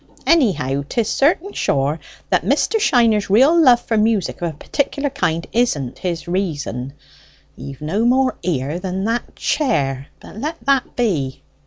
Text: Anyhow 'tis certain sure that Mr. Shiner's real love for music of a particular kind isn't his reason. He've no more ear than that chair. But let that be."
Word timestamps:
Anyhow 0.25 0.81
'tis 0.89 1.07
certain 1.09 1.53
sure 1.53 1.99
that 2.31 2.41
Mr. 2.41 2.79
Shiner's 2.79 3.29
real 3.29 3.55
love 3.61 3.81
for 3.81 3.97
music 3.97 4.41
of 4.41 4.49
a 4.51 4.57
particular 4.57 5.11
kind 5.11 5.45
isn't 5.51 5.99
his 5.99 6.27
reason. 6.27 6.93
He've 7.55 7.81
no 7.81 8.03
more 8.03 8.35
ear 8.41 8.79
than 8.79 9.03
that 9.03 9.35
chair. 9.35 10.07
But 10.19 10.37
let 10.37 10.57
that 10.65 10.95
be." 10.95 11.43